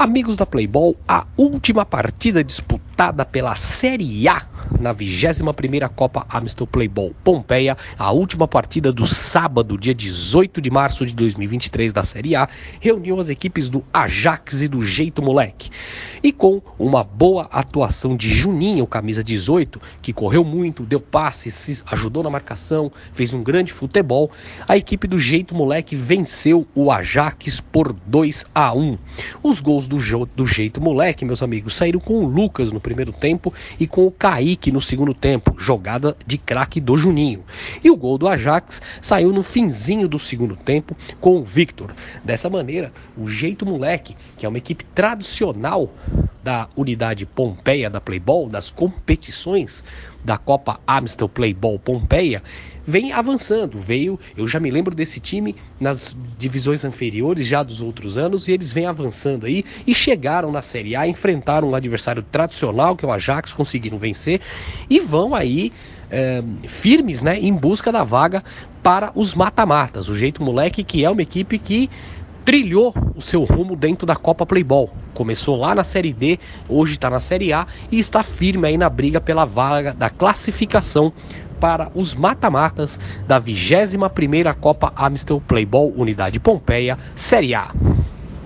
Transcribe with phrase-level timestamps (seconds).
[0.00, 4.46] Amigos da Playboy, a última partida disputada pela Série A
[4.80, 11.04] na 21ª Copa Amstel Playball Pompeia, a última partida do sábado, dia 18 de março
[11.04, 12.48] de 2023 da Série A,
[12.80, 15.70] reuniu as equipes do Ajax e do Jeito Moleque.
[16.22, 22.22] E com uma boa atuação de Juninho, camisa 18, que correu muito, deu passes, ajudou
[22.22, 24.30] na marcação, fez um grande futebol,
[24.68, 28.98] a equipe do Jeito Moleque venceu o Ajax por 2 a 1.
[29.42, 29.96] Os gols do,
[30.36, 34.10] do Jeito Moleque, meus amigos, saíram com o Lucas no primeiro tempo e com o
[34.10, 37.42] Kaique no segundo tempo, jogada de craque do Juninho.
[37.82, 41.94] E o gol do Ajax saiu no finzinho do segundo tempo com o Victor.
[42.22, 45.90] Dessa maneira, o Jeito Moleque, que é uma equipe tradicional
[46.42, 49.84] da unidade Pompeia da Playball, das competições
[50.24, 52.42] da Copa Amstel Playball Pompeia,
[52.86, 53.78] vem avançando.
[53.78, 58.52] Veio, eu já me lembro desse time nas divisões inferiores já dos outros anos e
[58.52, 63.08] eles vêm avançando aí e chegaram na Série A, enfrentaram um adversário tradicional que é
[63.08, 64.40] o Ajax, conseguiram vencer
[64.88, 65.72] e vão aí
[66.10, 68.42] é, firmes, né, em busca da vaga
[68.82, 70.08] para os mata-matas.
[70.08, 71.88] O jeito moleque que é uma equipe que
[72.50, 74.90] trilhou o seu rumo dentro da Copa Playball.
[75.14, 76.36] Começou lá na Série D,
[76.68, 81.12] hoje está na Série A e está firme aí na briga pela vaga da classificação
[81.60, 87.70] para os mata-matas da 21ª Copa Amstel Playball Unidade Pompeia Série A.